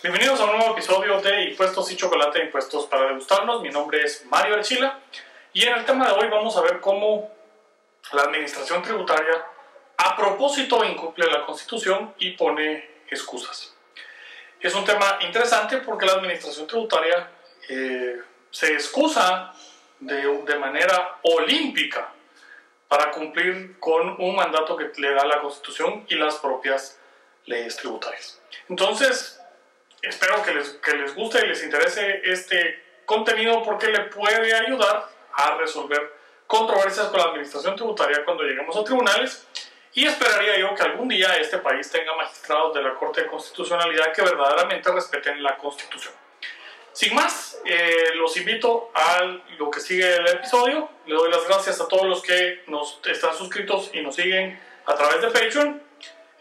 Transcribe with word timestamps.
Bienvenidos 0.00 0.38
a 0.38 0.44
un 0.44 0.56
nuevo 0.56 0.74
episodio 0.74 1.20
de 1.20 1.42
Impuestos 1.50 1.90
y 1.90 1.96
Chocolate, 1.96 2.44
Impuestos 2.44 2.86
para 2.86 3.08
degustarnos. 3.08 3.60
Mi 3.62 3.70
nombre 3.70 4.00
es 4.04 4.24
Mario 4.26 4.54
Archila 4.54 5.00
y 5.52 5.64
en 5.64 5.76
el 5.76 5.84
tema 5.84 6.06
de 6.06 6.12
hoy 6.12 6.28
vamos 6.28 6.56
a 6.56 6.60
ver 6.60 6.78
cómo 6.78 7.28
la 8.12 8.22
administración 8.22 8.80
tributaria 8.80 9.44
a 9.96 10.16
propósito 10.16 10.84
incumple 10.84 11.26
la 11.26 11.44
Constitución 11.44 12.14
y 12.18 12.30
pone 12.30 13.02
excusas. 13.10 13.74
Es 14.60 14.72
un 14.76 14.84
tema 14.84 15.18
interesante 15.20 15.78
porque 15.78 16.06
la 16.06 16.12
administración 16.12 16.68
tributaria 16.68 17.32
eh, 17.68 18.20
se 18.52 18.74
excusa 18.74 19.52
de, 19.98 20.42
de 20.44 20.58
manera 20.60 21.18
olímpica 21.22 22.12
para 22.86 23.10
cumplir 23.10 23.80
con 23.80 24.14
un 24.22 24.36
mandato 24.36 24.76
que 24.76 24.92
le 24.96 25.12
da 25.12 25.26
la 25.26 25.40
Constitución 25.40 26.06
y 26.08 26.14
las 26.14 26.36
propias 26.36 27.00
leyes 27.46 27.76
tributarias. 27.76 28.40
Entonces, 28.68 29.37
espero 30.02 30.42
que 30.42 30.54
les, 30.54 30.68
que 30.74 30.94
les 30.94 31.14
guste 31.14 31.44
y 31.44 31.48
les 31.48 31.62
interese 31.62 32.20
este 32.24 32.82
contenido 33.04 33.62
porque 33.62 33.88
le 33.88 34.00
puede 34.04 34.54
ayudar 34.54 35.08
a 35.32 35.56
resolver 35.56 36.16
controversias 36.46 37.06
con 37.08 37.20
la 37.20 37.26
administración 37.26 37.76
tributaria 37.76 38.24
cuando 38.24 38.42
lleguemos 38.42 38.76
a 38.76 38.84
tribunales 38.84 39.46
y 39.94 40.06
esperaría 40.06 40.58
yo 40.58 40.74
que 40.74 40.82
algún 40.82 41.08
día 41.08 41.36
este 41.36 41.58
país 41.58 41.90
tenga 41.90 42.14
magistrados 42.14 42.74
de 42.74 42.82
la 42.82 42.94
Corte 42.94 43.22
de 43.22 43.26
Constitucionalidad 43.26 44.12
que 44.12 44.22
verdaderamente 44.22 44.92
respeten 44.92 45.42
la 45.42 45.56
Constitución. 45.56 46.14
Sin 46.92 47.14
más, 47.14 47.60
eh, 47.64 48.10
los 48.14 48.36
invito 48.36 48.90
a 48.94 49.22
lo 49.56 49.70
que 49.70 49.80
sigue 49.80 50.16
el 50.16 50.26
episodio. 50.26 50.88
Le 51.06 51.14
doy 51.14 51.30
las 51.30 51.46
gracias 51.46 51.80
a 51.80 51.88
todos 51.88 52.06
los 52.06 52.22
que 52.22 52.62
nos 52.66 53.00
están 53.06 53.36
suscritos 53.36 53.90
y 53.92 54.00
nos 54.00 54.16
siguen 54.16 54.60
a 54.84 54.94
través 54.94 55.20
de 55.20 55.28
Patreon 55.28 55.87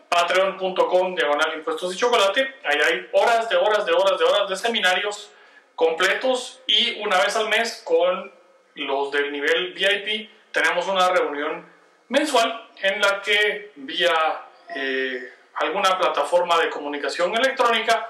patreon.com 0.10 1.16
diagonal 1.16 1.54
impuestos 1.56 1.94
y 1.94 1.98
chocolate. 1.98 2.56
Ahí 2.64 2.80
hay 2.80 3.10
horas 3.14 3.50
de 3.50 3.56
horas 3.58 3.86
de 3.86 3.92
horas 3.94 4.18
de 4.18 4.26
horas 4.26 4.50
de 4.50 4.56
seminarios 4.56 5.32
completos 5.76 6.62
y 6.68 7.00
una 7.02 7.20
vez 7.20 7.36
al 7.36 7.50
mes 7.50 7.82
con 7.86 8.32
los 8.76 9.12
del 9.12 9.32
nivel 9.32 9.74
VIP 9.74 10.30
tenemos 10.52 10.88
una 10.88 11.10
reunión 11.10 11.66
mensual 12.10 12.70
en 12.82 13.02
la 13.02 13.22
que 13.22 13.72
vía 13.76 14.14
eh, 14.76 15.34
alguna 15.56 15.98
plataforma 15.98 16.58
de 16.60 16.70
comunicación 16.70 17.36
electrónica 17.36 18.10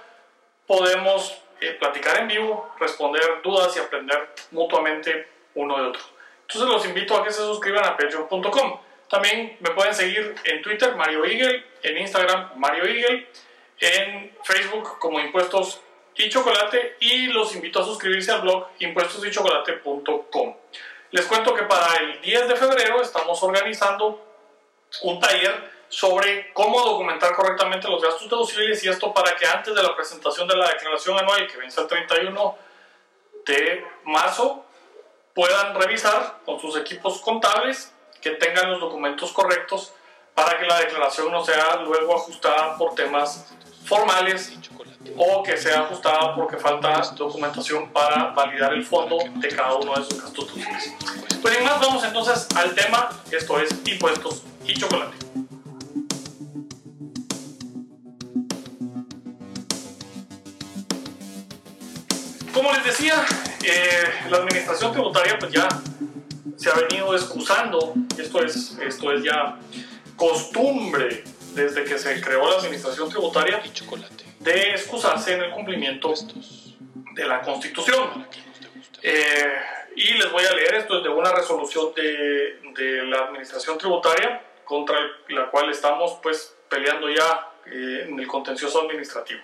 podemos 0.65 1.41
eh, 1.61 1.75
platicar 1.79 2.19
en 2.19 2.27
vivo, 2.27 2.73
responder 2.79 3.41
dudas 3.43 3.75
y 3.75 3.79
aprender 3.79 4.29
mutuamente 4.51 5.27
uno 5.55 5.77
de 5.77 5.87
otro. 5.89 6.01
Entonces 6.41 6.69
los 6.69 6.85
invito 6.85 7.17
a 7.17 7.23
que 7.23 7.31
se 7.31 7.41
suscriban 7.41 7.83
a 7.85 7.97
patreon.com. 7.97 8.79
También 9.09 9.57
me 9.61 9.71
pueden 9.71 9.93
seguir 9.93 10.35
en 10.43 10.61
Twitter, 10.61 10.95
Mario 10.95 11.23
Eagle, 11.25 11.65
en 11.83 11.97
Instagram, 11.97 12.51
Mario 12.57 12.85
Eagle, 12.85 13.29
en 13.79 14.35
Facebook 14.43 14.99
como 14.99 15.19
Impuestos 15.19 15.81
y 16.15 16.29
Chocolate 16.29 16.97
y 16.99 17.27
los 17.27 17.55
invito 17.55 17.79
a 17.79 17.85
suscribirse 17.85 18.31
al 18.31 18.41
blog 18.41 18.67
impuestosychocolate.com. 18.79 20.55
Les 21.11 21.25
cuento 21.25 21.53
que 21.53 21.63
para 21.63 21.95
el 22.01 22.19
10 22.21 22.47
de 22.49 22.55
febrero 22.55 23.01
estamos 23.01 23.41
organizando 23.43 24.25
un 25.03 25.19
taller 25.19 25.77
sobre 25.89 26.51
cómo 26.53 26.81
documentar 26.81 27.33
correctamente 27.33 27.87
los 27.87 28.01
gastos 28.01 28.29
deducibles 28.29 28.83
y 28.83 28.89
esto 28.89 29.13
para 29.13 29.35
que 29.35 29.45
antes 29.45 29.73
de 29.73 29.81
la 29.81 29.95
presentación 29.95 30.47
de 30.47 30.57
la 30.57 30.67
declaración 30.69 31.17
anual 31.17 31.47
que 31.47 31.57
vence 31.57 31.79
el 31.79 31.87
31 31.87 32.57
de 33.45 33.85
marzo 34.03 34.65
puedan 35.33 35.79
revisar 35.79 36.39
con 36.45 36.59
sus 36.59 36.75
equipos 36.77 37.21
contables 37.21 37.93
que 38.27 38.35
tengan 38.35 38.71
los 38.71 38.81
documentos 38.81 39.31
correctos 39.31 39.93
para 40.33 40.59
que 40.59 40.65
la 40.65 40.79
declaración 40.79 41.31
no 41.31 41.43
sea 41.45 41.77
luego 41.77 42.15
ajustada 42.15 42.77
por 42.77 42.93
temas 42.93 43.45
formales 43.85 44.53
o 45.15 45.41
que 45.43 45.55
sea 45.55 45.81
ajustada 45.81 46.35
porque 46.35 46.57
falta 46.57 47.01
documentación 47.15 47.89
para 47.91 48.31
validar 48.31 48.73
el 48.73 48.85
fondo 48.85 49.17
de 49.35 49.47
cada 49.47 49.75
uno 49.75 49.95
de 49.95 50.03
sus 50.03 50.21
gastos 50.21 50.47
totales. 50.47 50.93
Pues 51.41 51.55
sin 51.55 51.63
más, 51.63 51.79
vamos 51.79 52.03
entonces 52.03 52.47
al 52.55 52.75
tema, 52.75 53.09
esto 53.31 53.59
es 53.61 53.69
impuestos 53.85 54.43
y 54.65 54.73
chocolate. 54.73 55.15
Como 62.53 62.73
les 62.73 62.83
decía, 62.83 63.23
eh, 63.63 64.03
la 64.29 64.37
administración 64.37 64.91
tributaria 64.91 65.39
pues 65.39 65.53
ya 65.53 65.69
se 66.57 66.71
ha 66.71 66.73
venido 66.73 67.15
excusando, 67.15 67.93
esto 68.21 68.43
es, 68.43 68.77
esto 68.79 69.11
es 69.11 69.23
ya 69.23 69.57
costumbre 70.15 71.23
desde 71.53 71.83
que 71.83 71.97
se 71.97 72.19
creó 72.21 72.49
la 72.49 72.57
administración 72.57 73.09
tributaria, 73.09 73.61
de 74.39 74.71
excusarse 74.71 75.33
en 75.33 75.43
el 75.43 75.51
cumplimiento 75.51 76.13
de 77.13 77.27
la 77.27 77.41
Constitución. 77.41 78.27
Eh, 79.01 79.53
y 79.95 80.13
les 80.13 80.31
voy 80.31 80.43
a 80.45 80.53
leer 80.53 80.75
esto 80.75 80.97
es 80.97 81.03
de 81.03 81.09
una 81.09 81.31
resolución 81.31 81.93
de, 81.95 82.59
de, 82.75 83.05
la 83.05 83.25
administración 83.25 83.77
tributaria 83.77 84.43
contra 84.63 84.97
la 85.29 85.49
cual 85.49 85.69
estamos 85.69 86.19
pues 86.21 86.55
peleando 86.69 87.09
ya 87.09 87.51
eh, 87.65 88.05
en 88.07 88.19
el 88.19 88.27
contencioso 88.27 88.81
administrativo. 88.81 89.41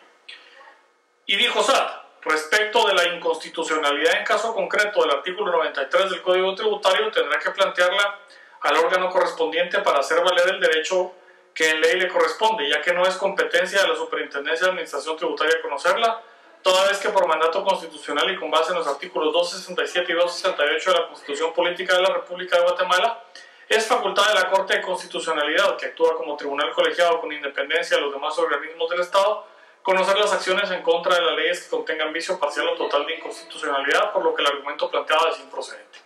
Y 1.25 1.37
dijo 1.37 1.63
SAT, 1.63 2.03
Respecto 2.25 2.87
de 2.87 2.93
la 2.93 3.15
inconstitucionalidad 3.15 4.17
en 4.17 4.23
caso 4.23 4.53
concreto 4.53 5.01
del 5.01 5.11
artículo 5.11 5.51
93 5.51 6.09
del 6.09 6.21
Código 6.21 6.55
Tributario, 6.55 7.11
tendrá 7.11 7.37
que 7.37 7.51
plantearla 7.51 8.19
al 8.63 8.77
órgano 8.77 9.09
correspondiente 9.09 9.79
para 9.79 9.99
hacer 9.99 10.21
valer 10.23 10.55
el 10.55 10.59
derecho 10.59 11.13
que 11.53 11.69
en 11.69 11.81
ley 11.81 11.99
le 11.99 12.07
corresponde, 12.07 12.67
ya 12.67 12.81
que 12.81 12.93
no 12.93 13.03
es 13.03 13.15
competencia 13.17 13.81
de 13.81 13.89
la 13.89 13.95
Superintendencia 13.95 14.65
de 14.65 14.71
Administración 14.71 15.15
Tributaria 15.17 15.61
conocerla, 15.61 16.21
toda 16.61 16.87
vez 16.87 16.97
que 16.97 17.09
por 17.09 17.27
mandato 17.27 17.63
constitucional 17.63 18.29
y 18.31 18.37
con 18.37 18.49
base 18.49 18.71
en 18.71 18.79
los 18.79 18.87
artículos 18.87 19.33
267 19.33 20.11
y 20.11 20.15
268 20.15 20.91
de 20.91 20.99
la 20.99 21.07
Constitución 21.07 21.53
Política 21.53 21.95
de 21.95 22.01
la 22.01 22.13
República 22.13 22.57
de 22.57 22.63
Guatemala, 22.63 23.21
es 23.67 23.85
facultad 23.85 24.27
de 24.29 24.35
la 24.35 24.49
Corte 24.49 24.77
de 24.77 24.81
Constitucionalidad, 24.81 25.77
que 25.77 25.87
actúa 25.87 26.15
como 26.15 26.35
tribunal 26.37 26.71
colegiado 26.71 27.19
con 27.19 27.31
independencia 27.31 27.97
de 27.97 28.03
los 28.03 28.13
demás 28.13 28.37
organismos 28.39 28.89
del 28.89 29.01
Estado, 29.01 29.45
conocer 29.83 30.17
las 30.17 30.31
acciones 30.31 30.71
en 30.71 30.81
contra 30.81 31.15
de 31.15 31.21
las 31.21 31.35
leyes 31.35 31.63
que 31.63 31.69
contengan 31.69 32.13
vicio 32.13 32.39
parcial 32.39 32.69
o 32.69 32.75
total 32.75 33.05
de 33.05 33.15
inconstitucionalidad, 33.15 34.13
por 34.13 34.23
lo 34.23 34.33
que 34.33 34.41
el 34.41 34.47
argumento 34.47 34.89
planteado 34.89 35.27
es 35.29 35.39
improcedente. 35.39 35.99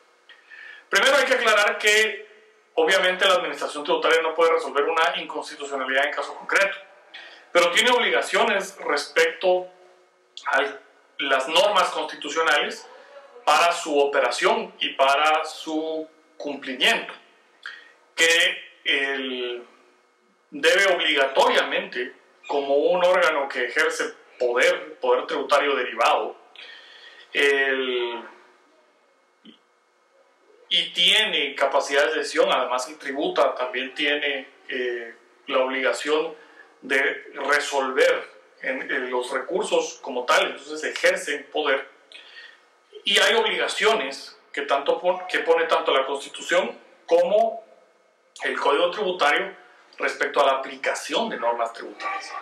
Primero 0.90 1.18
hay 1.18 1.26
que 1.26 1.34
aclarar 1.36 1.78
que 1.78 2.27
obviamente 2.80 3.26
la 3.26 3.36
administración 3.36 3.84
tributaria 3.84 4.22
no 4.22 4.36
puede 4.36 4.54
resolver 4.54 4.84
una 4.84 5.20
inconstitucionalidad 5.20 6.06
en 6.06 6.14
caso 6.14 6.36
concreto, 6.36 6.78
pero 7.52 7.72
tiene 7.72 7.90
obligaciones 7.90 8.78
respecto 8.78 9.68
a 10.46 10.62
las 11.18 11.48
normas 11.48 11.90
constitucionales 11.90 12.88
para 13.44 13.72
su 13.72 13.98
operación 13.98 14.74
y 14.80 14.90
para 14.90 15.44
su 15.46 16.08
cumplimiento, 16.38 17.14
que 18.16 18.68
debe 20.52 20.94
obligatoriamente 20.94 22.14
como 22.48 22.76
un 22.76 23.04
órgano 23.04 23.50
que 23.50 23.66
ejerce 23.66 24.14
poder, 24.38 25.00
poder 25.00 25.26
tributario 25.26 25.76
derivado, 25.76 26.38
y 30.70 30.90
tiene 30.92 31.56
capacidad 31.56 32.06
de 32.08 32.16
decisión, 32.16 32.52
además 32.52 32.88
el 32.90 32.98
tributa 32.98 33.56
también 33.56 33.94
tiene 33.94 34.48
eh, 34.70 35.16
la 35.48 35.60
obligación 35.60 36.36
de 36.82 37.32
resolver 37.34 38.30
en, 38.62 39.10
los 39.10 39.32
recursos 39.32 40.00
como 40.02 40.26
tal, 40.26 40.52
entonces 40.52 40.84
ejerce 40.84 41.40
poder. 41.40 41.88
Y 43.04 43.18
hay 43.20 43.36
obligaciones 43.36 44.38
que, 44.52 44.64
tanto 44.64 45.02
que 45.30 45.40
pone 45.40 45.66
tanto 45.66 45.94
la 45.94 46.06
Constitución 46.06 46.78
como 47.06 47.64
el 48.44 48.60
Código 48.60 48.92
Tributario 48.92 49.56
respecto 49.98 50.42
a 50.42 50.46
la 50.46 50.52
aplicación 50.54 51.30
de 51.30 51.38
normas 51.38 51.72
tributarias. 51.74 52.34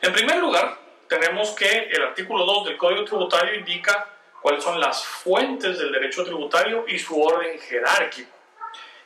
En 0.00 0.12
primer 0.12 0.38
lugar, 0.38 0.78
tenemos 1.08 1.50
que 1.50 1.88
el 1.90 2.02
artículo 2.02 2.44
2 2.44 2.64
del 2.66 2.76
Código 2.76 3.04
Tributario 3.04 3.54
indica 3.54 4.13
cuáles 4.44 4.62
son 4.62 4.78
las 4.78 5.02
fuentes 5.02 5.78
del 5.78 5.90
derecho 5.90 6.22
tributario 6.22 6.84
y 6.86 6.98
su 6.98 7.18
orden 7.18 7.58
jerárquico. 7.58 8.30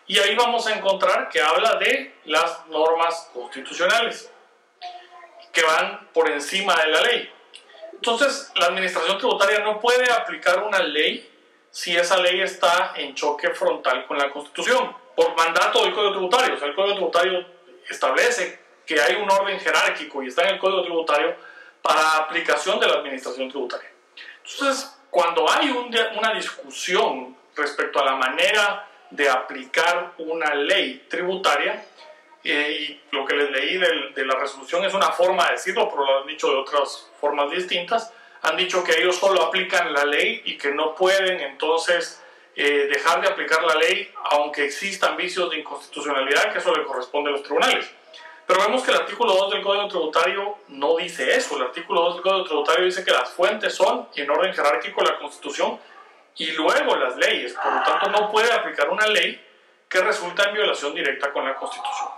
Y 0.09 0.19
ahí 0.19 0.35
vamos 0.35 0.67
a 0.67 0.75
encontrar 0.75 1.29
que 1.29 1.41
habla 1.41 1.77
de 1.77 2.17
las 2.25 2.67
normas 2.67 3.31
constitucionales, 3.33 4.33
que 5.53 5.63
van 5.63 6.09
por 6.13 6.29
encima 6.29 6.75
de 6.75 6.87
la 6.89 7.03
ley. 7.03 7.33
Entonces, 7.93 8.51
la 8.57 8.67
administración 8.67 9.17
tributaria 9.19 9.61
no 9.61 9.79
puede 9.79 10.11
aplicar 10.11 10.65
una 10.65 10.81
ley 10.81 11.31
si 11.71 11.97
esa 11.97 12.17
ley 12.17 12.41
está 12.41 12.95
en 12.97 13.15
choque 13.15 13.51
frontal 13.51 14.09
con 14.09 14.19
la 14.19 14.33
Constitución, 14.33 14.93
por 15.15 15.37
mandato 15.37 15.85
del 15.85 15.95
Código 15.95 16.15
Tributario. 16.15 16.57
O 16.57 16.59
sea, 16.59 16.67
el 16.67 16.75
Código 16.75 16.95
Tributario 16.97 17.47
establece 17.89 18.59
que 18.85 19.01
hay 19.01 19.15
un 19.15 19.31
orden 19.31 19.61
jerárquico 19.61 20.21
y 20.21 20.27
está 20.27 20.49
en 20.49 20.55
el 20.55 20.59
Código 20.59 20.83
Tributario 20.83 21.37
para 21.81 22.17
aplicación 22.17 22.81
de 22.81 22.89
la 22.89 22.95
administración 22.95 23.49
tributaria. 23.49 23.89
Entonces, 24.43 24.98
cuando 25.11 25.51
hay 25.51 25.71
una 25.71 26.35
discusión 26.35 27.37
respecto 27.57 28.01
a 28.01 28.05
la 28.05 28.17
manera 28.17 28.87
de 29.11 29.29
aplicar 29.29 30.13
una 30.19 30.55
ley 30.55 31.07
tributaria, 31.09 31.85
y 32.45 33.01
lo 33.11 33.27
que 33.27 33.37
les 33.37 33.51
leí 33.51 33.79
de, 33.79 34.25
la 34.25 34.37
resolución 34.37 34.85
es 34.85 34.95
una 34.95 35.11
forma 35.13 35.47
de 35.47 35.53
decirlo, 35.53 35.89
pero 35.91 36.05
lo 36.05 36.21
han 36.21 36.27
dicho 36.27 36.49
de 36.49 36.57
otras 36.57 37.11
formas 37.21 37.51
distintas. 37.51 38.13
Han 38.43 38.57
dicho 38.57 38.85
que 38.85 39.01
ellos 39.01 39.17
solo 39.17 39.43
aplican 39.43 39.93
la 39.93 40.05
ley 40.05 40.43
y 40.45 40.57
que 40.57 40.71
no 40.71 40.95
pueden 40.95 41.41
entonces 41.41 42.23
eh, 42.55 42.89
dejar 42.91 43.21
de 43.21 43.29
aplicar 43.29 43.63
la 43.65 43.75
ley 43.75 44.11
aunque 44.31 44.65
existan 44.65 45.17
vicios 45.17 45.51
de 45.51 45.59
inconstitucionalidad, 45.59 46.53
que 46.53 46.59
eso 46.59 46.73
le 46.75 46.85
corresponde 46.85 47.31
a 47.31 47.33
los 47.33 47.43
tribunales. 47.43 47.91
Pero 48.49 48.63
vemos 48.63 48.83
que 48.83 48.91
el 48.93 48.97
artículo 48.97 49.35
2 49.35 49.51
del 49.51 49.63
Código 49.63 49.89
Tributario 49.89 50.59
no 50.69 50.97
dice 50.97 51.37
eso. 51.37 51.59
El 51.59 51.65
artículo 51.65 52.01
2 52.01 52.15
del 52.15 52.23
Código 52.23 52.45
Tributario 52.45 52.85
dice 52.87 53.05
que 53.05 53.11
las 53.11 53.29
fuentes 53.29 53.75
son, 53.75 54.09
en 54.15 54.31
orden 54.31 54.55
jerárquico, 54.55 55.03
la 55.03 55.19
Constitución 55.19 55.79
y 56.35 56.53
luego 56.53 56.97
las 56.97 57.15
leyes. 57.17 57.53
Por 57.53 57.71
lo 57.71 57.83
tanto, 57.83 58.09
no 58.09 58.33
puede 58.33 58.51
aplicar 58.51 58.89
una 58.89 59.07
ley 59.07 59.39
que 59.87 60.01
resulta 60.01 60.45
en 60.45 60.55
violación 60.55 60.95
directa 60.95 61.31
con 61.31 61.45
la 61.45 61.57
Constitución. 61.57 62.09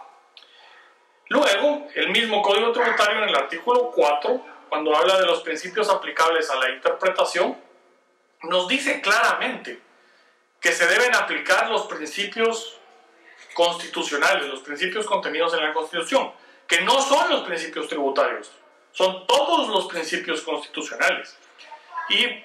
Luego, 1.31 1.89
el 1.97 2.11
mismo 2.11 2.41
Código 2.43 2.71
Tributario 2.71 3.25
en 3.25 3.29
el 3.31 3.35
artículo 3.35 3.91
4, 3.91 4.47
cuando 4.69 4.97
habla 4.97 5.19
de 5.19 5.27
los 5.27 5.43
principios 5.43 5.91
aplicables 5.91 6.49
a 6.49 6.55
la 6.55 6.71
interpretación, 6.71 7.61
nos 8.45 8.69
dice 8.69 9.01
claramente 9.01 9.83
que 10.61 10.71
se 10.71 10.87
deben 10.87 11.13
aplicar 11.13 11.69
los 11.71 11.89
principios 11.89 12.80
constitucionales, 13.61 14.47
los 14.47 14.61
principios 14.61 15.05
contenidos 15.05 15.53
en 15.53 15.63
la 15.63 15.75
Constitución, 15.75 16.33
que 16.67 16.81
no 16.81 16.99
son 17.03 17.29
los 17.29 17.43
principios 17.43 17.89
tributarios, 17.89 18.51
son 18.91 19.27
todos 19.27 19.69
los 19.69 19.87
principios 19.87 20.41
constitucionales. 20.41 21.37
Y 22.09 22.43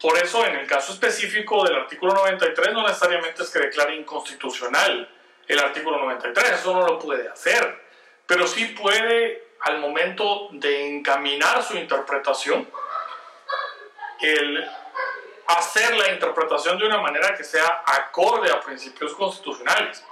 por 0.00 0.16
eso, 0.18 0.46
en 0.46 0.54
el 0.54 0.66
caso 0.68 0.92
específico 0.92 1.64
del 1.64 1.74
artículo 1.74 2.14
93, 2.14 2.72
no 2.72 2.86
necesariamente 2.86 3.42
es 3.42 3.50
que 3.50 3.58
declare 3.58 3.96
inconstitucional 3.96 5.08
el 5.48 5.58
artículo 5.58 5.98
93, 5.98 6.52
eso 6.52 6.72
no 6.72 6.86
lo 6.86 6.96
puede 6.96 7.28
hacer, 7.28 7.82
pero 8.24 8.46
sí 8.46 8.66
puede, 8.66 9.54
al 9.62 9.80
momento 9.80 10.46
de 10.52 10.96
encaminar 10.96 11.64
su 11.64 11.76
interpretación, 11.76 12.70
el 14.20 14.64
hacer 15.48 15.96
la 15.96 16.12
interpretación 16.12 16.78
de 16.78 16.86
una 16.86 16.98
manera 16.98 17.34
que 17.34 17.42
sea 17.42 17.82
acorde 17.84 18.48
a 18.52 18.60
principios 18.60 19.12
constitucionales 19.14 20.04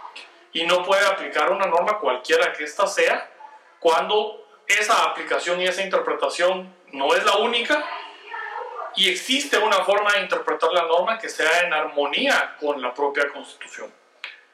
y 0.53 0.67
no 0.67 0.83
puede 0.83 1.07
aplicar 1.07 1.51
una 1.53 1.67
norma 1.67 1.99
cualquiera 1.99 2.53
que 2.53 2.65
ésta 2.65 2.87
sea 2.87 3.31
cuando 3.79 4.47
esa 4.67 5.05
aplicación 5.05 5.61
y 5.61 5.67
esa 5.67 5.83
interpretación 5.83 6.75
no 6.93 7.15
es 7.15 7.25
la 7.25 7.37
única 7.37 7.85
y 8.97 9.09
existe 9.09 9.59
una 9.59 9.85
forma 9.85 10.13
de 10.13 10.21
interpretar 10.21 10.73
la 10.73 10.83
norma 10.83 11.19
que 11.19 11.29
sea 11.29 11.61
en 11.61 11.73
armonía 11.73 12.57
con 12.59 12.81
la 12.83 12.93
propia 12.93 13.29
Constitución. 13.29 13.93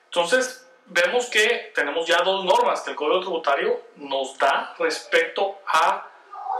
Entonces, 0.06 0.66
vemos 0.86 1.26
que 1.26 1.72
tenemos 1.74 2.06
ya 2.06 2.18
dos 2.22 2.44
normas 2.44 2.82
que 2.82 2.90
el 2.90 2.96
Código 2.96 3.20
Tributario 3.20 3.80
nos 3.96 4.38
da 4.38 4.74
respecto 4.78 5.58
a 5.66 6.06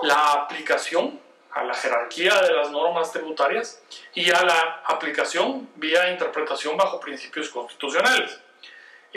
la 0.03 0.33
aplicación, 0.33 1.21
a 1.53 1.65
la 1.65 1.75
jerarquía 1.75 2.41
de 2.43 2.53
las 2.53 2.71
normas 2.71 3.13
tributarias 3.13 3.83
y 4.15 4.31
a 4.31 4.43
la 4.43 4.83
aplicación 4.87 5.71
vía 5.77 6.11
interpretación 6.11 6.77
bajo 6.77 7.01
principios 7.01 7.49
constitucionales. 7.49 8.41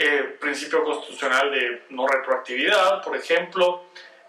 Eh, 0.01 0.37
principio 0.39 0.81
constitucional 0.85 1.51
de 1.51 1.81
no 1.89 2.07
retroactividad, 2.07 3.03
por 3.03 3.17
ejemplo, 3.17 3.83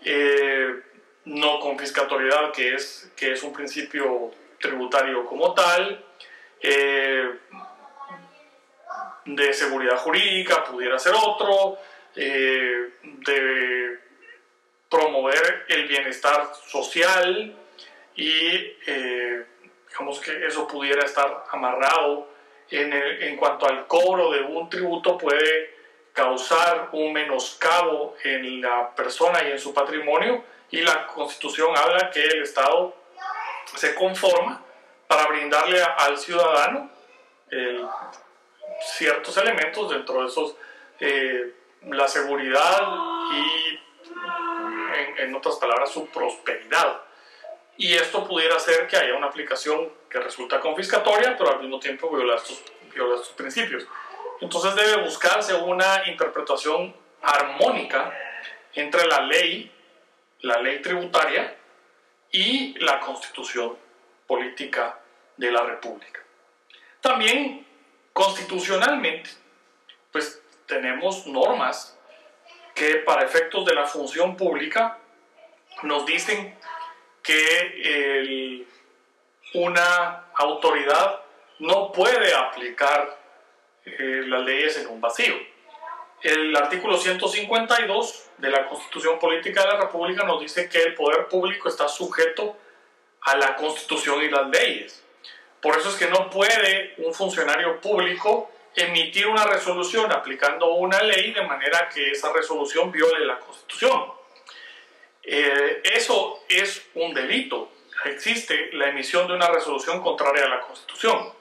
eh, 0.05 0.82
no 1.26 1.61
confiscatoriedad, 1.61 2.50
que 2.52 2.75
es, 2.75 3.12
que 3.14 3.31
es 3.31 3.43
un 3.44 3.52
principio 3.52 4.32
tributario 4.58 5.25
como 5.26 5.55
tal, 5.55 6.05
eh, 6.61 7.38
de 9.26 9.52
seguridad 9.52 9.96
jurídica 9.99 10.64
pudiera 10.64 10.99
ser 10.99 11.14
otro, 11.14 11.78
eh, 12.16 12.94
de 13.02 13.99
promover 14.88 15.66
el 15.69 15.87
bienestar 15.87 16.50
social 16.66 17.56
y 18.16 18.75
digamos 19.88 20.19
que 20.19 20.46
eso 20.46 20.66
pudiera 20.66 21.05
estar 21.05 21.44
amarrado 21.52 22.28
en, 22.70 22.93
en 22.93 23.37
cuanto 23.37 23.67
al 23.67 23.87
cobro 23.87 24.31
de 24.31 24.43
un 24.43 24.69
tributo 24.69 25.19
puede 25.19 25.78
causar 26.12 26.88
un 26.93 27.12
menoscabo 27.12 28.17
en 28.25 28.61
la 28.61 28.94
persona 28.94 29.43
y 29.44 29.52
en 29.52 29.58
su 29.58 29.72
patrimonio 29.72 30.44
y 30.70 30.81
la 30.81 31.06
constitución 31.06 31.76
habla 31.76 32.11
que 32.11 32.25
el 32.25 32.43
Estado 32.43 32.94
se 33.76 33.94
conforma 33.94 34.62
para 35.06 35.26
brindarle 35.26 35.82
al 35.82 36.19
ciudadano 36.19 36.90
ciertos 38.81 39.37
elementos 39.37 39.90
dentro 39.90 40.23
de 40.23 40.28
esos, 40.28 40.56
eh, 41.00 41.55
la 41.88 42.08
seguridad 42.08 42.88
y, 43.32 43.81
en, 45.19 45.34
otras 45.34 45.56
palabras, 45.56 45.90
su 45.90 46.06
prosperidad. 46.06 47.02
Y 47.80 47.94
esto 47.94 48.28
pudiera 48.28 48.56
hacer 48.56 48.86
que 48.86 48.98
haya 48.98 49.16
una 49.16 49.28
aplicación 49.28 49.90
que 50.10 50.20
resulta 50.20 50.60
confiscatoria, 50.60 51.34
pero 51.38 51.52
al 51.52 51.60
mismo 51.60 51.80
tiempo 51.80 52.14
viola 52.14 52.36
estos, 52.36 52.62
principios. 53.30 53.86
Entonces 54.42 54.74
debe 54.74 55.02
buscarse 55.02 55.54
una 55.54 56.02
interpretación 56.06 56.94
armónica 57.22 58.14
entre 58.74 59.06
la 59.06 59.22
ley 59.22 59.72
la 60.42 60.60
ley 60.60 60.82
tributaria 60.82 61.56
y 62.30 62.78
la 62.80 63.00
constitución 63.00 63.78
política 64.26 64.98
de 65.38 65.50
la 65.50 65.62
República. 65.62 66.20
También 67.00 67.66
constitucionalmente, 68.12 69.30
pues 70.12 70.42
tenemos 70.66 71.26
normas 71.26 71.98
que 72.74 72.96
para 72.96 73.24
efectos 73.24 73.64
de 73.64 73.74
la 73.74 73.86
función 73.86 74.36
pública 74.36 74.98
nos 75.82 76.04
dicen 76.04 76.58
que 77.30 78.66
una 79.54 80.30
autoridad 80.34 81.20
no 81.60 81.92
puede 81.92 82.34
aplicar 82.34 83.18
eh, 83.84 84.22
las 84.26 84.42
leyes 84.42 84.76
en 84.78 84.88
un 84.88 85.00
vacío. 85.00 85.34
El 86.22 86.54
artículo 86.56 86.98
152 86.98 88.30
de 88.38 88.50
la 88.50 88.66
Constitución 88.68 89.18
Política 89.18 89.62
de 89.62 89.68
la 89.68 89.80
República 89.80 90.24
nos 90.24 90.40
dice 90.40 90.68
que 90.68 90.82
el 90.82 90.94
poder 90.94 91.28
público 91.28 91.68
está 91.68 91.88
sujeto 91.88 92.56
a 93.22 93.36
la 93.36 93.56
Constitución 93.56 94.22
y 94.22 94.28
las 94.28 94.48
leyes. 94.48 95.04
Por 95.60 95.76
eso 95.76 95.90
es 95.90 95.96
que 95.96 96.08
no 96.08 96.30
puede 96.30 96.94
un 96.98 97.14
funcionario 97.14 97.80
público 97.80 98.50
emitir 98.74 99.26
una 99.26 99.44
resolución 99.44 100.10
aplicando 100.12 100.74
una 100.74 101.02
ley 101.02 101.32
de 101.32 101.42
manera 101.42 101.88
que 101.88 102.10
esa 102.10 102.32
resolución 102.32 102.90
viole 102.90 103.24
la 103.24 103.38
Constitución. 103.38 104.12
Eh, 105.22 105.82
eso 105.84 106.39
es 106.50 106.82
un 106.94 107.14
delito. 107.14 107.70
Existe 108.05 108.70
la 108.73 108.88
emisión 108.88 109.26
de 109.29 109.35
una 109.35 109.49
resolución 109.49 110.02
contraria 110.02 110.45
a 110.45 110.49
la 110.49 110.61
Constitución. 110.61 111.33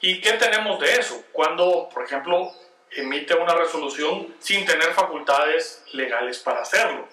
¿Y 0.00 0.20
qué 0.20 0.34
tenemos 0.34 0.78
de 0.80 0.96
eso? 0.96 1.24
Cuando, 1.32 1.88
por 1.92 2.04
ejemplo, 2.04 2.52
emite 2.90 3.34
una 3.34 3.54
resolución 3.54 4.34
sin 4.38 4.64
tener 4.64 4.92
facultades 4.92 5.82
legales 5.92 6.38
para 6.38 6.60
hacerlo. 6.60 7.08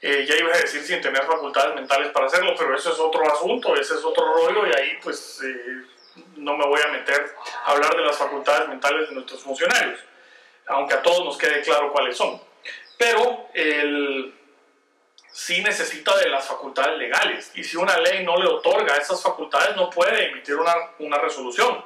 Eh, 0.00 0.24
ya 0.28 0.36
iba 0.36 0.54
a 0.54 0.58
decir 0.58 0.80
sin 0.82 1.00
tener 1.00 1.24
facultades 1.24 1.74
mentales 1.74 2.12
para 2.12 2.26
hacerlo, 2.26 2.54
pero 2.56 2.76
eso 2.76 2.92
es 2.92 2.98
otro 3.00 3.26
asunto, 3.32 3.74
ese 3.74 3.94
es 3.94 4.04
otro 4.04 4.32
rollo 4.32 4.64
y 4.66 4.78
ahí 4.78 4.98
pues 5.02 5.40
eh, 5.42 5.82
no 6.36 6.56
me 6.56 6.66
voy 6.66 6.80
a 6.80 6.92
meter 6.92 7.34
a 7.64 7.72
hablar 7.72 7.96
de 7.96 8.04
las 8.04 8.16
facultades 8.16 8.68
mentales 8.68 9.08
de 9.08 9.14
nuestros 9.16 9.42
funcionarios, 9.42 9.98
aunque 10.68 10.94
a 10.94 11.02
todos 11.02 11.24
nos 11.24 11.36
quede 11.36 11.62
claro 11.62 11.92
cuáles 11.92 12.16
son. 12.16 12.40
Pero 12.96 13.48
el, 13.54 14.37
sí 15.32 15.62
necesita 15.62 16.16
de 16.16 16.28
las 16.28 16.46
facultades 16.46 16.98
legales 16.98 17.52
y 17.54 17.62
si 17.62 17.76
una 17.76 17.98
ley 17.98 18.24
no 18.24 18.36
le 18.36 18.46
otorga 18.46 18.96
esas 18.96 19.22
facultades 19.22 19.76
no 19.76 19.90
puede 19.90 20.30
emitir 20.30 20.56
una, 20.56 20.74
una 20.98 21.18
resolución 21.18 21.84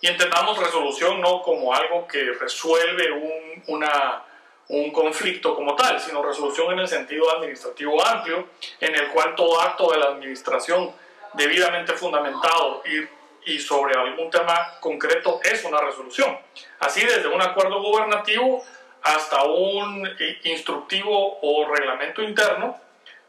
y 0.00 0.06
entendamos 0.06 0.58
resolución 0.58 1.20
no 1.20 1.42
como 1.42 1.74
algo 1.74 2.06
que 2.06 2.32
resuelve 2.32 3.10
un, 3.10 3.62
una, 3.68 4.22
un 4.68 4.90
conflicto 4.92 5.54
como 5.54 5.74
tal, 5.74 5.98
sino 5.98 6.22
resolución 6.22 6.72
en 6.72 6.80
el 6.80 6.88
sentido 6.88 7.30
administrativo 7.34 8.04
amplio, 8.04 8.48
en 8.80 8.94
el 8.94 9.08
cual 9.08 9.34
todo 9.34 9.60
acto 9.60 9.90
de 9.92 9.98
la 9.98 10.06
administración 10.08 10.92
debidamente 11.32 11.94
fundamentado 11.94 12.82
y, 12.84 13.52
y 13.52 13.58
sobre 13.58 13.98
algún 13.98 14.30
tema 14.30 14.78
concreto 14.80 15.40
es 15.42 15.64
una 15.64 15.80
resolución. 15.80 16.38
Así 16.80 17.00
desde 17.00 17.28
un 17.28 17.40
acuerdo 17.40 17.80
gubernativo 17.80 18.62
hasta 19.02 19.44
un 19.44 20.06
instructivo 20.44 21.38
o 21.40 21.66
reglamento 21.74 22.22
interno 22.22 22.83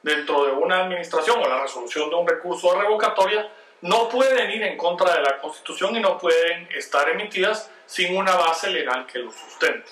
dentro 0.05 0.45
de 0.45 0.51
una 0.51 0.83
administración 0.83 1.41
o 1.41 1.49
la 1.49 1.63
resolución 1.63 2.11
de 2.11 2.15
un 2.15 2.27
recurso 2.27 2.71
de 2.71 2.81
revocatoria 2.81 3.49
no 3.81 4.07
pueden 4.07 4.51
ir 4.51 4.61
en 4.61 4.77
contra 4.77 5.15
de 5.15 5.21
la 5.23 5.39
Constitución 5.39 5.95
y 5.95 5.99
no 5.99 6.19
pueden 6.19 6.69
estar 6.75 7.09
emitidas 7.09 7.71
sin 7.87 8.15
una 8.15 8.35
base 8.35 8.69
legal 8.69 9.07
que 9.07 9.17
lo 9.17 9.31
sustente. 9.31 9.89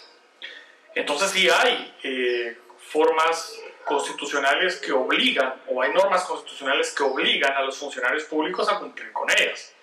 Entonces 0.94 1.32
sí 1.32 1.50
hay 1.50 1.96
eh, 2.04 2.60
formas 2.78 3.60
constitucionales 3.86 4.80
que 4.80 4.92
obligan, 4.92 5.56
o 5.68 5.82
hay 5.82 5.92
normas 5.92 6.24
constitucionales 6.26 6.94
que 6.94 7.02
obligan 7.02 7.54
a 7.54 7.64
los 7.64 7.76
funcionarios 7.76 8.26
públicos 8.26 8.70
a 8.70 8.78
cumplir 8.78 9.12
con 9.12 9.28
ellas. 9.32 9.74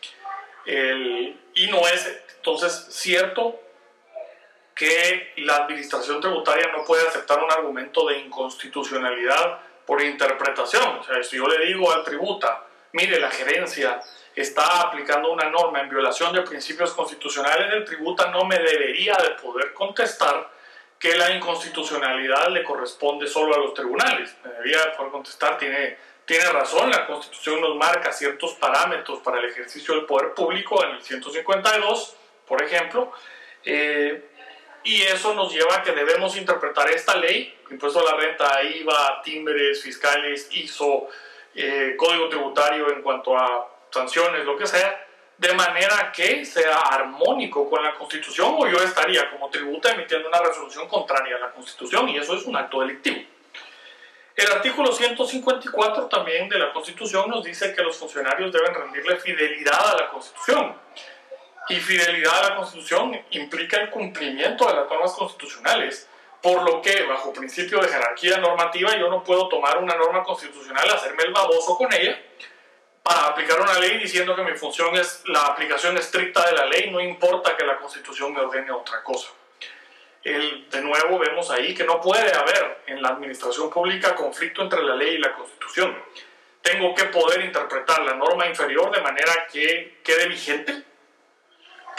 y 1.54 1.66
no 1.66 1.88
es 1.88 2.22
entonces 2.36 2.86
cierto 2.90 3.60
que 4.76 5.32
la 5.38 5.56
administración 5.56 6.20
tributaria 6.20 6.70
no 6.70 6.84
puede 6.84 7.06
aceptar 7.08 7.42
un 7.42 7.50
argumento 7.50 8.06
de 8.06 8.18
inconstitucionalidad 8.20 9.69
por 9.86 10.02
interpretación. 10.02 10.98
O 10.98 11.04
sea, 11.04 11.22
si 11.22 11.36
yo 11.36 11.46
le 11.46 11.66
digo 11.66 11.90
al 11.92 12.04
tributa, 12.04 12.64
mire, 12.92 13.18
la 13.18 13.30
gerencia 13.30 14.00
está 14.34 14.82
aplicando 14.82 15.32
una 15.32 15.50
norma 15.50 15.80
en 15.80 15.88
violación 15.88 16.32
de 16.32 16.42
principios 16.42 16.92
constitucionales, 16.92 17.72
el 17.72 17.84
tributa 17.84 18.30
no 18.30 18.44
me 18.44 18.58
debería 18.58 19.16
de 19.16 19.30
poder 19.30 19.72
contestar 19.72 20.48
que 20.98 21.16
la 21.16 21.34
inconstitucionalidad 21.34 22.48
le 22.48 22.62
corresponde 22.62 23.26
solo 23.26 23.54
a 23.54 23.58
los 23.58 23.74
tribunales. 23.74 24.36
Me 24.44 24.50
debería 24.50 24.94
poder 24.96 25.10
contestar, 25.10 25.56
tiene, 25.56 25.96
tiene 26.26 26.44
razón, 26.50 26.90
la 26.90 27.06
Constitución 27.06 27.60
nos 27.60 27.74
marca 27.76 28.12
ciertos 28.12 28.52
parámetros 28.54 29.20
para 29.20 29.38
el 29.38 29.46
ejercicio 29.46 29.94
del 29.94 30.04
poder 30.04 30.34
público 30.34 30.84
en 30.84 30.90
el 30.90 31.02
152, 31.02 32.16
por 32.46 32.62
ejemplo, 32.62 33.12
eh, 33.64 34.30
y 34.84 35.02
eso 35.02 35.34
nos 35.34 35.52
lleva 35.52 35.76
a 35.76 35.82
que 35.82 35.92
debemos 35.92 36.36
interpretar 36.36 36.90
esta 36.90 37.16
ley, 37.16 37.54
impuesto 37.70 38.00
a 38.00 38.12
la 38.12 38.20
renta, 38.20 38.62
IVA, 38.62 39.20
timbres, 39.22 39.82
fiscales, 39.82 40.48
ISO, 40.52 41.08
eh, 41.54 41.94
código 41.96 42.28
tributario 42.28 42.92
en 42.92 43.02
cuanto 43.02 43.36
a 43.36 43.68
sanciones, 43.90 44.44
lo 44.44 44.56
que 44.56 44.66
sea, 44.66 45.06
de 45.40 45.54
manera 45.54 46.12
que 46.12 46.44
sea 46.44 46.76
armónico 46.76 47.68
con 47.70 47.82
la 47.82 47.94
Constitución 47.94 48.56
o 48.58 48.66
yo 48.68 48.76
estaría 48.82 49.30
como 49.30 49.48
tributa 49.48 49.90
emitiendo 49.90 50.28
una 50.28 50.38
resolución 50.38 50.86
contraria 50.86 51.36
a 51.36 51.38
la 51.38 51.50
Constitución 51.52 52.08
y 52.10 52.18
eso 52.18 52.36
es 52.36 52.44
un 52.44 52.56
acto 52.56 52.80
delictivo. 52.80 53.22
El 54.36 54.52
artículo 54.52 54.92
154 54.92 56.06
también 56.06 56.48
de 56.48 56.58
la 56.58 56.72
Constitución 56.72 57.30
nos 57.30 57.42
dice 57.42 57.74
que 57.74 57.82
los 57.82 57.96
funcionarios 57.96 58.52
deben 58.52 58.74
rendirle 58.74 59.16
fidelidad 59.16 59.94
a 59.94 60.02
la 60.02 60.08
Constitución. 60.10 60.76
Y 61.70 61.76
fidelidad 61.76 62.44
a 62.44 62.50
la 62.50 62.56
Constitución 62.56 63.18
implica 63.30 63.80
el 63.80 63.90
cumplimiento 63.90 64.66
de 64.66 64.74
las 64.74 64.90
normas 64.90 65.12
constitucionales, 65.12 66.08
por 66.42 66.62
lo 66.62 66.80
que 66.80 67.02
bajo 67.04 67.32
principio 67.32 67.80
de 67.80 67.88
jerarquía 67.88 68.38
normativa 68.38 68.96
yo 68.96 69.08
no 69.08 69.22
puedo 69.22 69.48
tomar 69.48 69.78
una 69.78 69.94
norma 69.94 70.22
constitucional, 70.22 70.88
hacerme 70.90 71.24
el 71.24 71.32
baboso 71.32 71.76
con 71.76 71.92
ella, 71.92 72.18
para 73.02 73.26
aplicar 73.26 73.60
una 73.60 73.78
ley 73.78 73.98
diciendo 73.98 74.36
que 74.36 74.42
mi 74.42 74.52
función 74.52 74.94
es 74.96 75.22
la 75.26 75.40
aplicación 75.42 75.96
estricta 75.96 76.46
de 76.46 76.52
la 76.52 76.66
ley, 76.66 76.90
no 76.90 77.00
importa 77.00 77.56
que 77.56 77.64
la 77.64 77.78
Constitución 77.78 78.32
me 78.32 78.40
ordene 78.40 78.70
otra 78.70 79.02
cosa. 79.02 79.30
El, 80.22 80.68
de 80.68 80.82
nuevo 80.82 81.18
vemos 81.18 81.50
ahí 81.50 81.74
que 81.74 81.84
no 81.84 82.00
puede 82.00 82.30
haber 82.34 82.82
en 82.86 83.02
la 83.02 83.08
administración 83.08 83.70
pública 83.70 84.14
conflicto 84.14 84.62
entre 84.62 84.82
la 84.82 84.94
ley 84.94 85.14
y 85.14 85.18
la 85.18 85.32
Constitución. 85.32 85.96
Tengo 86.60 86.94
que 86.94 87.04
poder 87.06 87.42
interpretar 87.42 88.02
la 88.02 88.14
norma 88.14 88.46
inferior 88.46 88.94
de 88.94 89.00
manera 89.00 89.46
que 89.50 90.00
quede 90.04 90.28
vigente, 90.28 90.84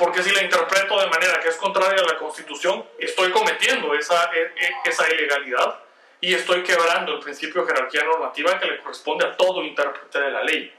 porque 0.02 0.24
si 0.24 0.32
la 0.32 0.42
interpreto 0.42 1.00
de 1.00 1.06
manera 1.06 1.40
que 1.40 1.50
es 1.50 1.58
contraria 1.58 2.02
a 2.02 2.14
la 2.14 2.18
Constitución, 2.18 2.84
estoy 2.98 3.30
cometiendo 3.30 3.94
esa, 3.94 4.32
e, 4.34 4.52
e, 4.56 4.90
esa 4.90 5.08
ilegalidad 5.08 5.80
y 6.20 6.34
estoy 6.34 6.64
quebrando 6.64 7.14
el 7.14 7.20
principio 7.20 7.62
de 7.62 7.72
jerarquía 7.72 8.04
normativa 8.04 8.60
que 8.60 8.66
le 8.66 8.80
corresponde 8.80 9.28
a 9.28 9.38
todo 9.38 9.64
intérprete 9.64 10.20
de 10.20 10.32
la 10.32 10.42
ley 10.42 10.74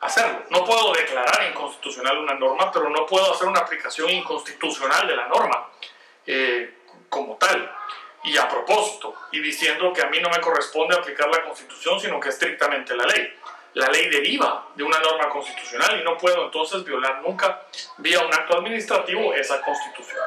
hacerlo. 0.00 0.42
No 0.50 0.62
puedo 0.62 0.92
declarar 0.92 1.48
inconstitucional 1.50 2.18
una 2.18 2.34
norma, 2.34 2.70
pero 2.70 2.90
no 2.90 3.06
puedo 3.06 3.32
hacer 3.32 3.48
una 3.48 3.60
aplicación 3.60 4.10
inconstitucional 4.10 5.08
de 5.08 5.16
la 5.16 5.26
norma 5.26 5.70
eh, 6.26 6.74
como 7.08 7.36
tal. 7.36 7.74
Y 8.24 8.36
a 8.36 8.46
propósito, 8.46 9.14
y 9.32 9.40
diciendo 9.40 9.90
que 9.94 10.02
a 10.02 10.06
mí 10.08 10.20
no 10.20 10.28
me 10.28 10.40
corresponde 10.40 10.94
aplicar 10.94 11.30
la 11.30 11.42
constitución, 11.44 11.98
sino 11.98 12.20
que 12.20 12.28
estrictamente 12.28 12.94
la 12.94 13.04
ley. 13.06 13.32
La 13.76 13.88
ley 13.88 14.08
deriva 14.08 14.68
de 14.74 14.82
una 14.82 14.98
norma 15.00 15.28
constitucional 15.28 16.00
y 16.00 16.04
no 16.04 16.16
puedo 16.18 16.44
entonces 16.44 16.84
violar 16.84 17.22
nunca 17.22 17.62
vía 17.98 18.20
un 18.20 18.32
acto 18.32 18.58
administrativo 18.58 19.34
esa 19.34 19.60
constitución. 19.62 20.24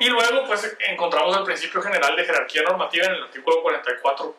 Y 0.00 0.08
luego 0.08 0.44
pues 0.46 0.76
encontramos 0.88 1.36
el 1.36 1.44
principio 1.44 1.80
general 1.82 2.14
de 2.16 2.24
jerarquía 2.24 2.62
normativa 2.62 3.06
en 3.06 3.14
el 3.14 3.22
artículo 3.24 3.62
44 3.62 4.36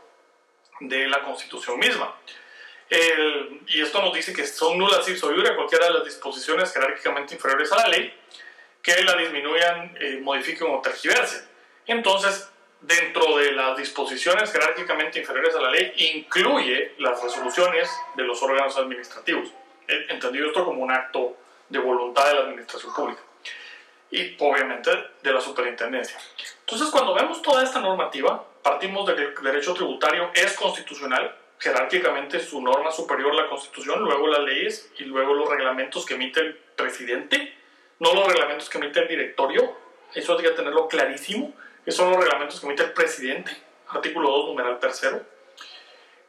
de 0.81 1.07
la 1.07 1.21
constitución 1.21 1.79
misma 1.79 2.15
y 3.67 3.81
esto 3.81 4.01
nos 4.01 4.13
dice 4.13 4.33
que 4.33 4.45
son 4.47 4.77
nulas 4.77 5.07
ipso 5.07 5.31
iure 5.31 5.55
cualquiera 5.55 5.87
de 5.87 5.93
las 5.93 6.05
disposiciones 6.05 6.73
jerárquicamente 6.73 7.35
inferiores 7.35 7.71
a 7.71 7.77
la 7.77 7.87
ley 7.87 8.13
que 8.81 9.03
la 9.03 9.15
disminuyan, 9.15 9.95
eh, 9.99 10.19
modifiquen 10.21 10.67
o 10.71 10.81
tergiversen. 10.81 11.47
Entonces, 11.85 12.49
dentro 12.81 13.37
de 13.37 13.51
las 13.51 13.77
disposiciones 13.77 14.51
jerárquicamente 14.51 15.19
inferiores 15.19 15.55
a 15.55 15.61
la 15.61 15.71
ley, 15.71 15.93
incluye 16.15 16.93
las 16.99 17.21
resoluciones 17.21 17.89
de 18.15 18.23
los 18.23 18.41
órganos 18.41 18.77
administrativos. 18.77 19.49
Entendido 19.87 20.47
esto 20.47 20.63
como 20.63 20.83
un 20.83 20.91
acto 20.91 21.35
de 21.67 21.79
voluntad 21.79 22.27
de 22.27 22.33
la 22.35 22.41
administración 22.41 22.93
pública 22.93 23.21
y 24.11 24.35
obviamente 24.39 24.91
de 25.21 25.31
la 25.31 25.41
superintendencia. 25.41 26.17
Entonces, 26.61 26.89
cuando 26.89 27.13
vemos 27.13 27.41
toda 27.41 27.63
esta 27.63 27.79
normativa, 27.79 28.43
partimos 28.63 29.05
de 29.07 29.15
que 29.15 29.21
el 29.21 29.43
derecho 29.43 29.73
tributario 29.73 30.31
es 30.33 30.53
constitucional, 30.53 31.35
jerárquicamente 31.59 32.39
su 32.39 32.61
norma 32.61 32.91
superior, 32.91 33.35
la 33.35 33.47
Constitución, 33.47 33.99
luego 34.01 34.27
las 34.27 34.41
leyes 34.41 34.91
y 34.97 35.03
luego 35.03 35.33
los 35.33 35.49
reglamentos 35.49 36.05
que 36.05 36.15
emite 36.15 36.39
el 36.39 36.55
presidente, 36.55 37.53
no 37.99 38.13
los 38.13 38.27
reglamentos 38.27 38.69
que 38.69 38.77
emite 38.77 39.01
el 39.01 39.07
directorio, 39.07 39.77
eso 40.13 40.37
hay 40.37 40.43
que 40.43 40.51
tenerlo 40.51 40.87
clarísimo, 40.87 41.53
esos 41.85 41.97
son 42.03 42.11
los 42.11 42.19
reglamentos 42.19 42.59
que 42.59 42.65
emite 42.65 42.83
el 42.83 42.93
presidente, 42.93 43.51
artículo 43.87 44.29
2, 44.29 44.47
numeral 44.47 44.79
tercero, 44.79 45.21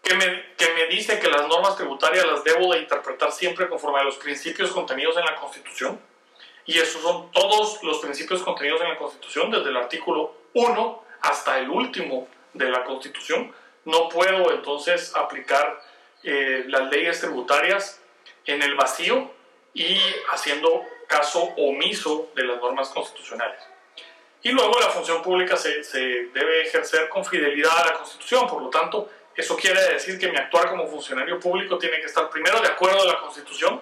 que 0.02 0.14
me, 0.14 0.54
que 0.56 0.72
me 0.74 0.86
dice 0.86 1.18
que 1.18 1.28
las 1.28 1.46
normas 1.46 1.76
tributarias 1.76 2.26
las 2.26 2.42
debo 2.42 2.72
de 2.72 2.80
interpretar 2.80 3.32
siempre 3.32 3.68
conforme 3.68 4.00
a 4.00 4.04
los 4.04 4.16
principios 4.16 4.70
contenidos 4.70 5.16
en 5.16 5.24
la 5.24 5.36
Constitución, 5.36 6.00
y 6.66 6.78
esos 6.78 7.02
son 7.02 7.30
todos 7.32 7.82
los 7.82 7.98
principios 7.98 8.42
contenidos 8.42 8.80
en 8.80 8.88
la 8.88 8.96
Constitución, 8.96 9.50
desde 9.50 9.70
el 9.70 9.76
artículo 9.76 10.34
1 10.54 11.04
hasta 11.22 11.58
el 11.58 11.68
último 11.68 12.28
de 12.54 12.70
la 12.70 12.84
Constitución, 12.84 13.52
no 13.84 14.08
puedo 14.08 14.52
entonces 14.52 15.14
aplicar 15.16 15.80
eh, 16.22 16.64
las 16.68 16.90
leyes 16.90 17.20
tributarias 17.20 18.00
en 18.46 18.62
el 18.62 18.74
vacío 18.74 19.30
y 19.74 19.98
haciendo 20.32 20.82
caso 21.06 21.42
omiso 21.56 22.30
de 22.34 22.44
las 22.44 22.60
normas 22.60 22.90
constitucionales. 22.90 23.60
Y 24.42 24.50
luego 24.50 24.80
la 24.80 24.88
función 24.88 25.22
pública 25.22 25.56
se, 25.56 25.84
se, 25.84 25.98
debe 25.98 26.62
ejercer 26.62 27.08
con 27.08 27.24
fidelidad 27.24 27.78
a 27.78 27.86
la 27.86 27.94
Constitución, 27.94 28.46
por 28.46 28.62
lo 28.62 28.70
tanto, 28.70 29.08
eso 29.36 29.56
quiere 29.56 29.80
decir 29.92 30.18
que 30.18 30.28
mi 30.28 30.36
actuar 30.36 30.68
como 30.68 30.86
funcionario 30.86 31.38
público 31.38 31.78
tiene 31.78 32.00
que 32.00 32.06
estar 32.06 32.28
primero 32.30 32.60
de 32.60 32.68
acuerdo 32.68 33.02
a 33.02 33.06
la 33.06 33.20
Constitución, 33.20 33.80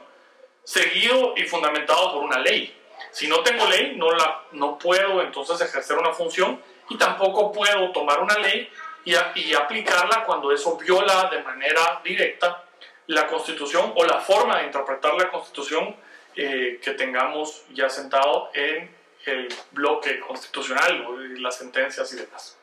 seguido 0.64 1.34
y 1.36 1.44
fundamentado 1.44 2.12
por 2.12 2.24
una 2.24 2.38
ley. 2.38 2.74
Si 3.10 3.26
no 3.26 3.40
tengo 3.40 3.66
ley, 3.66 3.94
no, 3.96 4.10
la, 4.12 4.42
no 4.52 4.78
puedo 4.78 5.22
entonces 5.22 5.60
ejercer 5.60 5.96
una 5.96 6.12
función 6.12 6.60
y 6.90 6.98
tampoco 6.98 7.52
puedo 7.52 7.90
tomar 7.92 8.20
una 8.20 8.38
ley 8.38 8.70
y, 9.04 9.54
aplicarla 9.54 10.24
cuando 10.24 10.52
eso 10.52 10.76
viola 10.76 11.28
de 11.30 11.42
manera 11.42 12.00
directa 12.04 12.64
la 13.06 13.26
Constitución 13.26 13.92
o 13.96 14.04
la 14.04 14.20
forma 14.20 14.58
de 14.58 14.64
interpretar 14.64 15.14
la 15.14 15.30
Constitución 15.30 15.96
eh, 16.36 16.78
que 16.82 16.92
tengamos 16.92 17.64
ya 17.70 17.88
sentado 17.88 18.50
en 18.52 18.97
el 19.24 19.48
bloque 19.72 20.20
constitucional, 20.20 21.06
las 21.40 21.58
sentencias 21.58 22.12
y 22.12 22.16
demás. 22.16 22.58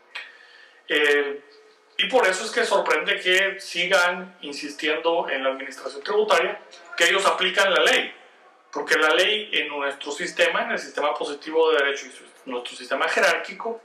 Eh, 0.88 1.42
y 1.98 2.10
por 2.10 2.28
eso 2.28 2.44
es 2.44 2.52
que 2.52 2.66
sorprende 2.66 3.20
que 3.20 3.60
sigan 3.60 4.38
insistiendo 4.42 5.30
en 5.30 5.44
la 5.44 5.52
administración 5.52 6.04
tributaria 6.04 6.60
que 6.98 7.06
ellos 7.06 7.26
aplican 7.26 7.74
la 7.74 7.82
ley, 7.84 8.14
porque 8.72 8.98
la 8.98 9.10
ley 9.10 9.50
en 9.54 9.70
nuestro 9.70 10.12
sistema, 10.12 10.64
en 10.64 10.72
el 10.72 10.80
sistema 10.80 11.14
positivo 11.14 11.72
de 11.72 11.78
derecho 11.78 12.08
y 12.08 12.50
nuestro 12.50 12.76
sistema 12.76 13.08
jerárquico, 13.08 13.82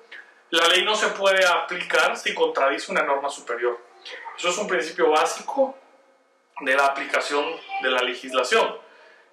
la 0.51 0.67
ley 0.67 0.85
no 0.85 0.97
se 0.97 1.09
puede 1.09 1.47
aplicar 1.47 2.17
si 2.17 2.35
contradice 2.35 2.91
una 2.91 3.05
norma 3.05 3.31
superior. 3.31 3.79
Eso 4.37 4.49
es 4.49 4.59
un 4.59 4.67
principio 4.67 5.11
básico 5.11 5.79
de 6.61 6.75
la 6.75 6.87
aplicación 6.87 7.45
de 7.83 7.91
la 7.91 8.03
legislación. 8.03 8.77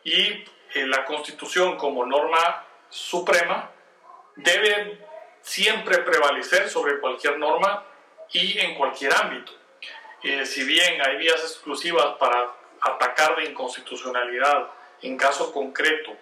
Y 0.04 0.46
eh, 0.74 0.86
la 0.86 1.06
Constitución 1.06 1.78
como 1.78 2.06
norma 2.06 2.67
suprema 2.90 3.72
debe 4.36 5.06
siempre 5.42 6.00
prevalecer 6.00 6.70
sobre 6.70 7.00
cualquier 7.00 7.38
norma 7.38 7.84
y 8.32 8.60
en 8.60 8.76
cualquier 8.76 9.14
ámbito. 9.14 9.54
Eh, 10.24 10.46
si 10.46 10.64
bien 10.64 11.02
hay 11.02 11.18
vías 11.18 11.42
exclusivas 11.42 12.16
para 12.20 12.52
atacar 12.82 13.36
de 13.38 13.46
inconstitucionalidad 13.46 14.70
en 15.02 15.18
caso 15.18 15.52
concreto 15.52 16.16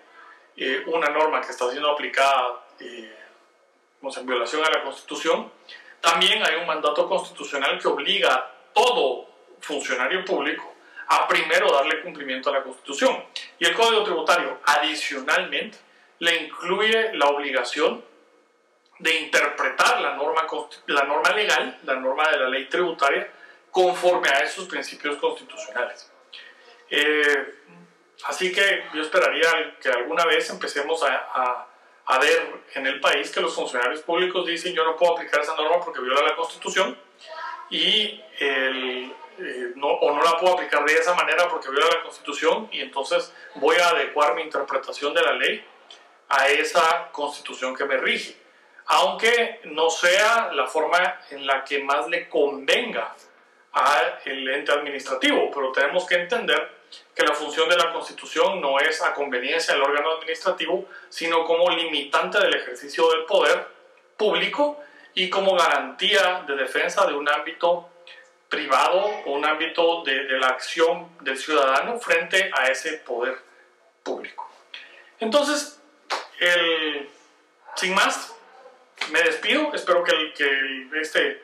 eh, 0.57 0.83
una 0.87 1.09
norma 1.09 1.41
que 1.41 1.51
está 1.51 1.69
siendo 1.71 1.91
aplicada 1.91 2.65
en 2.79 4.25
violación 4.25 4.63
a 4.63 4.69
la 4.69 4.83
Constitución, 4.83 5.51
también 5.99 6.43
hay 6.45 6.55
un 6.55 6.67
mandato 6.67 7.09
constitucional 7.09 7.79
que 7.79 7.87
obliga 7.87 8.33
a 8.33 8.51
todo 8.73 9.27
funcionario 9.59 10.23
público 10.23 10.75
a 11.07 11.27
primero 11.27 11.71
darle 11.71 12.01
cumplimiento 12.01 12.49
a 12.49 12.53
la 12.53 12.63
Constitución. 12.63 13.25
Y 13.59 13.65
el 13.65 13.73
Código 13.73 14.03
Tributario, 14.03 14.59
adicionalmente, 14.65 15.77
le 16.19 16.35
incluye 16.43 17.13
la 17.13 17.27
obligación 17.27 18.03
de 18.99 19.19
interpretar 19.19 20.01
la 20.01 20.15
norma, 20.15 20.47
la 20.87 21.03
norma 21.03 21.29
legal, 21.31 21.79
la 21.83 21.95
norma 21.95 22.29
de 22.29 22.37
la 22.37 22.49
ley 22.49 22.65
tributaria, 22.65 23.29
conforme 23.71 24.29
a 24.29 24.39
esos 24.39 24.67
principios 24.67 25.17
constitucionales. 25.17 26.11
Eh, 26.89 27.55
así 28.23 28.51
que 28.51 28.85
yo 28.93 29.01
esperaría 29.01 29.77
que 29.81 29.89
alguna 29.89 30.25
vez 30.25 30.49
empecemos 30.49 31.03
a 31.03 31.67
haber 32.05 32.63
en 32.75 32.85
el 32.85 32.99
país 32.99 33.31
que 33.31 33.41
los 33.41 33.55
funcionarios 33.55 34.01
públicos 34.01 34.45
dicen 34.45 34.73
yo 34.73 34.83
no 34.85 34.95
puedo 34.95 35.13
aplicar 35.13 35.41
esa 35.41 35.55
norma 35.55 35.83
porque 35.83 36.01
viola 36.01 36.21
la 36.21 36.35
Constitución 36.35 36.97
y 37.69 38.21
el, 38.39 39.11
eh, 39.39 39.71
no, 39.75 39.87
o 39.87 40.15
no 40.15 40.21
la 40.21 40.37
puedo 40.37 40.53
aplicar 40.53 40.85
de 40.85 40.93
esa 40.93 41.15
manera 41.15 41.47
porque 41.49 41.69
viola 41.69 41.87
la 41.87 42.03
Constitución 42.03 42.69
y 42.71 42.81
entonces 42.81 43.33
voy 43.55 43.77
a 43.77 43.89
adecuar 43.89 44.35
mi 44.35 44.43
interpretación 44.43 45.13
de 45.13 45.21
la 45.21 45.33
ley 45.33 45.65
a 46.29 46.47
esa 46.49 47.09
Constitución 47.11 47.75
que 47.75 47.85
me 47.85 47.97
rige, 47.97 48.35
aunque 48.87 49.61
no 49.65 49.89
sea 49.89 50.51
la 50.53 50.67
forma 50.67 51.21
en 51.31 51.45
la 51.45 51.63
que 51.63 51.83
más 51.83 52.07
le 52.07 52.29
convenga 52.29 53.15
al 53.71 54.19
ente 54.25 54.71
administrativo, 54.71 55.51
pero 55.53 55.71
tenemos 55.71 56.05
que 56.05 56.15
entender 56.15 56.75
que 57.13 57.23
la 57.23 57.33
función 57.33 57.67
de 57.67 57.77
la 57.77 57.91
Constitución 57.91 58.61
no 58.61 58.79
es 58.79 59.01
a 59.01 59.13
conveniencia 59.13 59.73
del 59.73 59.83
órgano 59.83 60.11
administrativo, 60.11 60.87
sino 61.09 61.43
como 61.43 61.69
limitante 61.69 62.39
del 62.39 62.55
ejercicio 62.55 63.09
del 63.09 63.25
poder 63.25 63.67
público 64.17 64.79
y 65.13 65.29
como 65.29 65.55
garantía 65.55 66.43
de 66.47 66.55
defensa 66.55 67.05
de 67.05 67.13
un 67.13 67.27
ámbito 67.27 67.89
privado 68.49 69.05
o 69.25 69.31
un 69.31 69.45
ámbito 69.45 70.03
de, 70.03 70.23
la 70.39 70.47
acción 70.47 71.17
del 71.21 71.37
ciudadano 71.37 71.99
frente 71.99 72.51
a 72.53 72.67
ese 72.67 72.97
poder 72.99 73.37
público. 74.03 74.49
Entonces, 75.19 75.81
sin 77.75 77.93
más, 77.93 78.35
me 79.11 79.21
despido. 79.21 79.73
Espero 79.73 80.03
que, 80.03 80.33
que 80.33 80.99
este, 80.99 81.43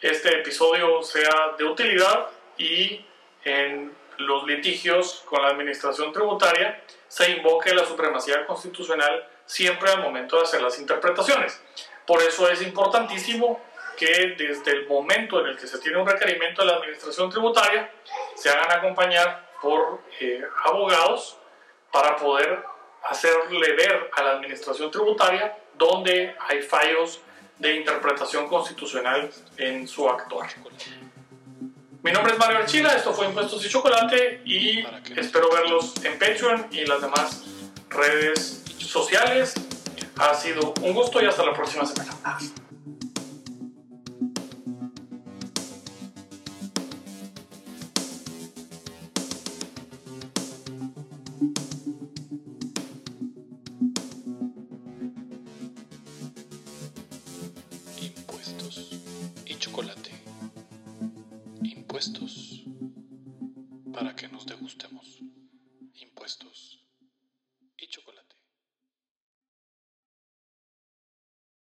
este 0.00 0.40
episodio 0.40 1.02
sea 1.02 1.54
de 1.58 1.64
utilidad 1.64 2.28
y 2.58 3.04
en 3.44 3.94
los 4.18 4.44
litigios 4.44 5.22
con 5.26 5.42
la 5.42 5.48
administración 5.48 6.12
tributaria 6.12 6.82
se 7.08 7.30
invoque 7.30 7.74
la 7.74 7.84
supremacía 7.84 8.46
constitucional 8.46 9.28
siempre 9.44 9.90
al 9.90 10.02
momento 10.02 10.36
de 10.36 10.42
hacer 10.42 10.62
las 10.62 10.78
interpretaciones. 10.78 11.60
Por 12.06 12.22
eso 12.22 12.48
es 12.48 12.62
importantísimo 12.62 13.60
que 13.96 14.34
desde 14.36 14.70
el 14.72 14.86
momento 14.86 15.40
en 15.40 15.46
el 15.46 15.58
que 15.58 15.66
se 15.66 15.78
tiene 15.78 15.98
un 15.98 16.06
requerimiento 16.06 16.62
de 16.62 16.68
la 16.68 16.76
administración 16.76 17.30
tributaria 17.30 17.90
se 18.34 18.50
hagan 18.50 18.78
acompañar 18.78 19.50
por 19.62 20.02
eh, 20.20 20.42
abogados 20.64 21.38
para 21.90 22.16
poder 22.16 22.62
hacerle 23.04 23.72
ver 23.74 24.10
a 24.16 24.22
la 24.22 24.30
administración 24.32 24.90
tributaria 24.90 25.56
donde 25.74 26.34
hay 26.48 26.62
fallos 26.62 27.20
de 27.58 27.76
interpretación 27.76 28.48
constitucional 28.48 29.30
en 29.56 29.86
su 29.88 30.08
actuar. 30.08 30.50
Mi 32.02 32.12
nombre 32.12 32.32
es 32.32 32.38
Mario 32.38 32.58
Archila, 32.58 32.94
esto 32.94 33.12
fue 33.12 33.26
Impuestos 33.26 33.64
y 33.64 33.68
Chocolate 33.68 34.42
y 34.44 34.84
espero 35.16 35.50
verlos 35.50 35.94
en 36.04 36.18
Patreon 36.18 36.68
y 36.70 36.84
las 36.84 37.00
demás 37.00 37.44
redes 37.88 38.62
sociales. 38.78 39.54
Ha 40.18 40.34
sido 40.34 40.72
un 40.82 40.94
gusto 40.94 41.22
y 41.22 41.26
hasta 41.26 41.44
la 41.44 41.52
próxima 41.52 41.84
semana. 41.84 42.38